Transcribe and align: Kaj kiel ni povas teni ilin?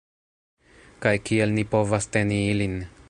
Kaj 1.05 1.13
kiel 1.27 1.53
ni 1.59 1.67
povas 1.75 2.09
teni 2.17 2.41
ilin? 2.55 2.75